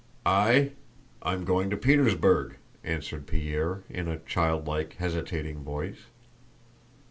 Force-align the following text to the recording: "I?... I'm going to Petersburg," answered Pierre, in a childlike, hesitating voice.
"I?... 0.25 0.71
I'm 1.21 1.45
going 1.45 1.69
to 1.69 1.77
Petersburg," 1.77 2.57
answered 2.83 3.27
Pierre, 3.27 3.83
in 3.87 4.07
a 4.07 4.17
childlike, 4.17 4.93
hesitating 4.95 5.61
voice. 5.63 6.05